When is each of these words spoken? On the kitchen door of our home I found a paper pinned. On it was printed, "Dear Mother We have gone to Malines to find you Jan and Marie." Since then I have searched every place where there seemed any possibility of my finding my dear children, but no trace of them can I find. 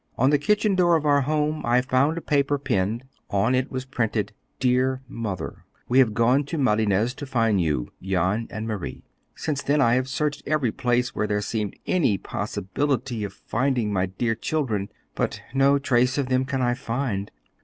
On 0.17 0.31
the 0.31 0.39
kitchen 0.39 0.73
door 0.73 0.95
of 0.95 1.05
our 1.05 1.21
home 1.21 1.63
I 1.63 1.79
found 1.81 2.17
a 2.17 2.21
paper 2.21 2.57
pinned. 2.57 3.03
On 3.29 3.53
it 3.53 3.71
was 3.71 3.85
printed, 3.85 4.33
"Dear 4.59 5.03
Mother 5.07 5.63
We 5.87 5.99
have 5.99 6.15
gone 6.15 6.43
to 6.45 6.57
Malines 6.57 7.13
to 7.17 7.27
find 7.27 7.61
you 7.61 7.89
Jan 8.01 8.47
and 8.49 8.67
Marie." 8.67 9.03
Since 9.35 9.61
then 9.61 9.79
I 9.79 9.93
have 9.93 10.09
searched 10.09 10.41
every 10.47 10.71
place 10.71 11.13
where 11.13 11.27
there 11.27 11.39
seemed 11.39 11.75
any 11.85 12.17
possibility 12.17 13.23
of 13.23 13.33
my 13.33 13.37
finding 13.45 13.93
my 13.93 14.07
dear 14.07 14.33
children, 14.33 14.89
but 15.13 15.43
no 15.53 15.77
trace 15.77 16.17
of 16.17 16.29
them 16.29 16.45
can 16.45 16.63
I 16.63 16.73
find. 16.73 17.29